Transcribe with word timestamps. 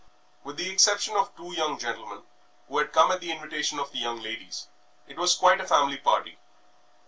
With 0.43 0.57
the 0.57 0.67
exception 0.71 1.15
of 1.15 1.35
two 1.35 1.53
young 1.53 1.77
gentlemen, 1.77 2.23
who 2.67 2.79
had 2.79 2.91
come 2.91 3.11
at 3.11 3.19
the 3.21 3.29
invitation 3.31 3.77
of 3.77 3.91
the 3.91 3.99
young 3.99 4.19
ladies, 4.19 4.67
it 5.07 5.15
was 5.15 5.35
quite 5.35 5.61
a 5.61 5.67
family 5.67 5.97
party. 5.97 6.39